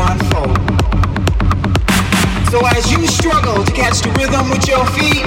[0.00, 0.56] unfold.
[2.50, 5.24] So as you struggle to catch the rhythm with your feet,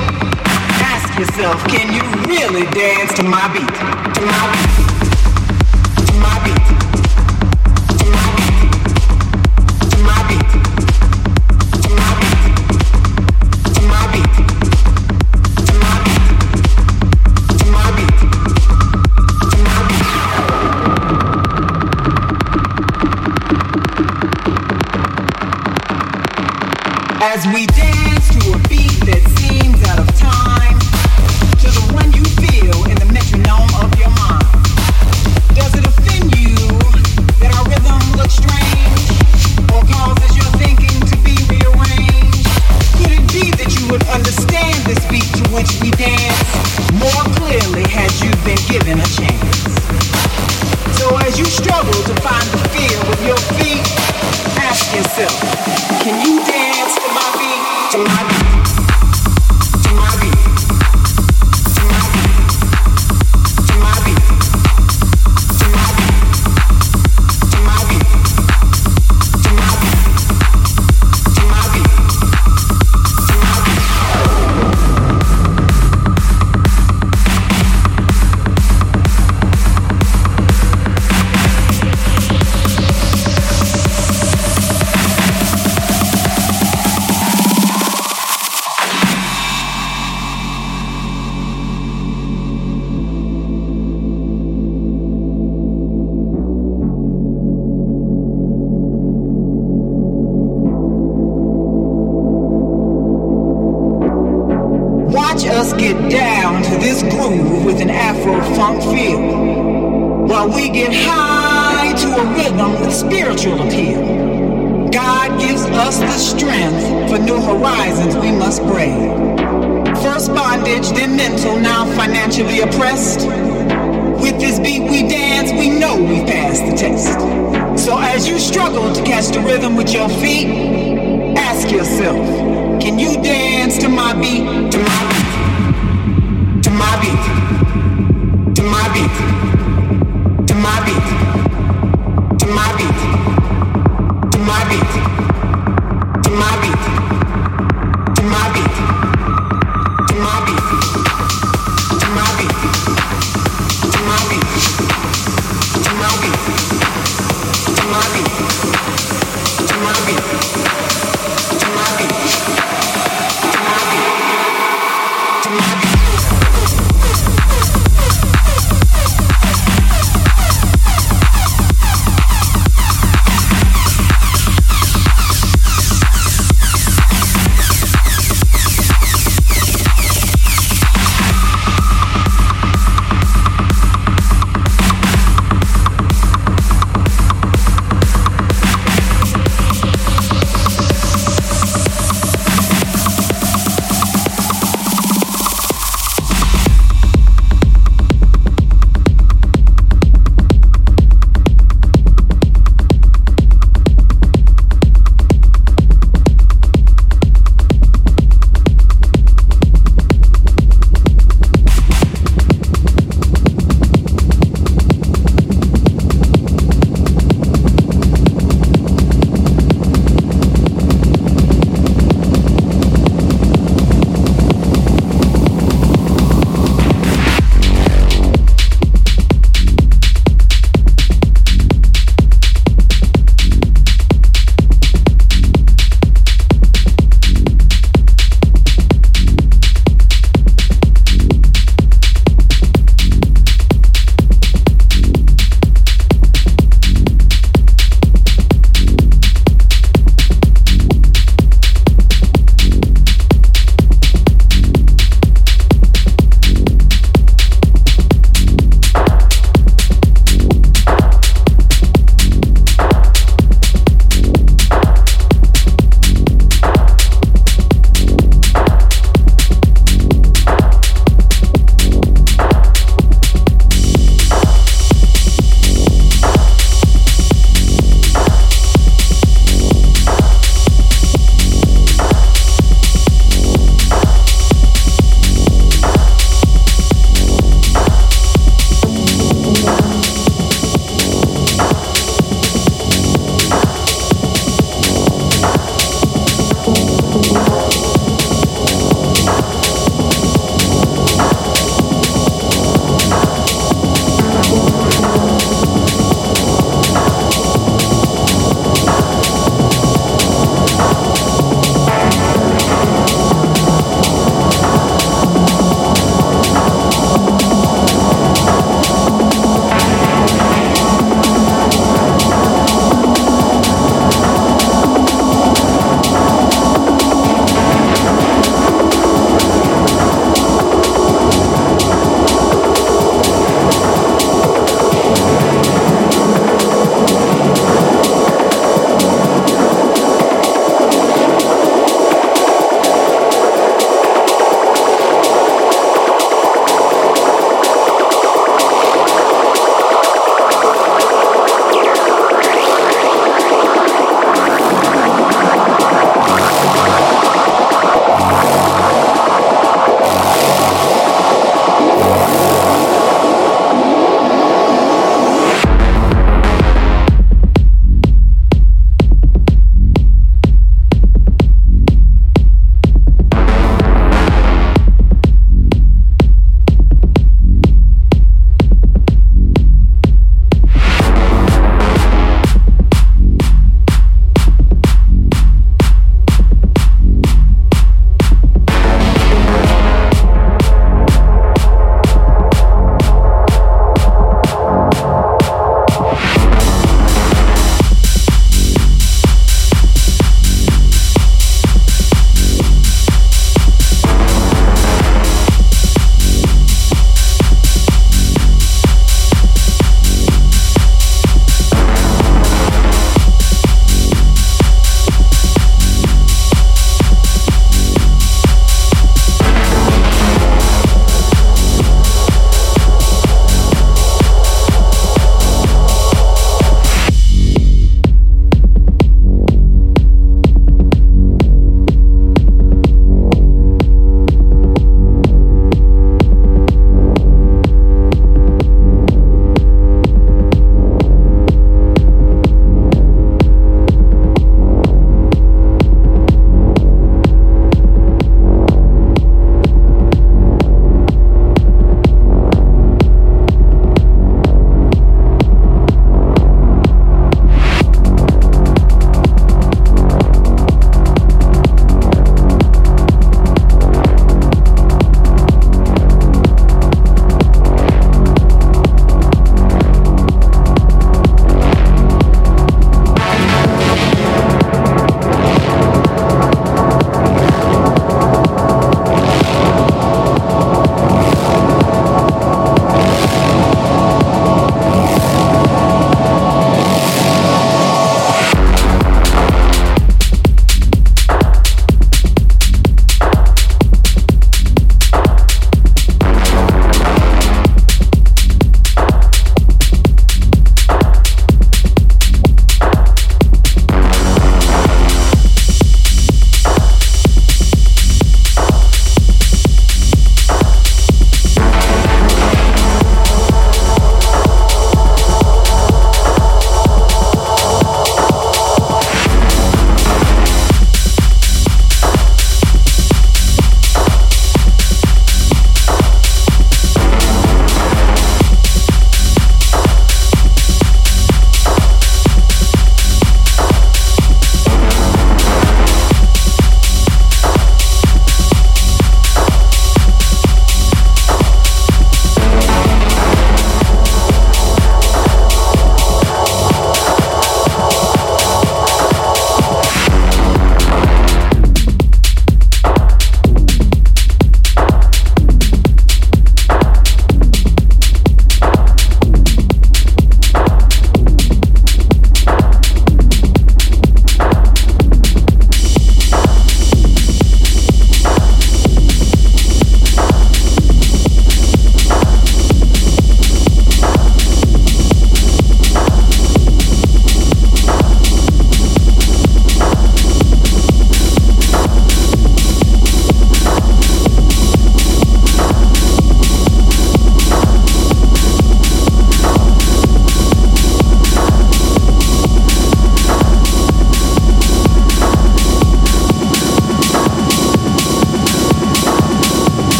[0.81, 3.67] ask yourself, can you really dance to my beat?
[4.15, 4.88] To my beat.
[27.39, 27.98] as we dance.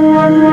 [0.00, 0.47] one.